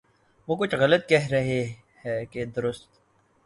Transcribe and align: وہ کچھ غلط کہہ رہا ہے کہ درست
وہ 0.47 0.55
کچھ 0.55 0.75
غلط 0.75 1.07
کہہ 1.09 1.27
رہا 1.31 1.61
ہے 2.05 2.25
کہ 2.25 2.45
درست 2.45 2.87